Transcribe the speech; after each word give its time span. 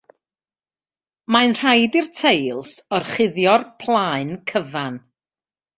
Mae'n 1.35 1.53
rhaid 1.59 1.97
i'r 2.01 2.09
teils 2.21 2.73
orchuddio'r 3.01 3.69
plaen 3.85 4.37
cyfan. 4.55 5.03